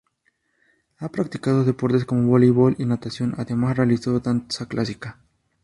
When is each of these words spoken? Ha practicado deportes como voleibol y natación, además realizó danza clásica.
Ha 0.97 1.09
practicado 1.11 1.63
deportes 1.63 2.05
como 2.05 2.27
voleibol 2.27 2.75
y 2.79 2.85
natación, 2.85 3.35
además 3.37 3.77
realizó 3.77 4.19
danza 4.19 4.65
clásica. 4.67 5.19